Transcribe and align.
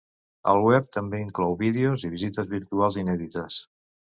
El 0.53 0.61
web 0.67 0.87
també 0.97 1.19
inclou 1.25 1.53
vídeos 1.61 2.07
i 2.09 2.13
visites 2.17 2.51
virtuals 2.57 2.99
inèdites. 3.03 3.61